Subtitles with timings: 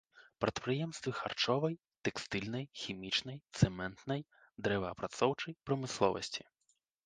[0.43, 1.75] Прадпрыемствы харчовай,
[2.09, 4.21] тэкстыльнай, хімічнай, цэментнай,
[4.69, 6.43] дрэваапрацоўчай прамысловасці.